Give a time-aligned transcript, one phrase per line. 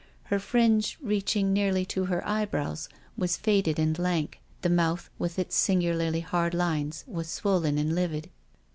[0.23, 5.55] Her fringe, reaching nearly to her eyebrows, was faded and lank: the mouth, With its
[5.55, 8.31] singularly W lines, was swollen and livid.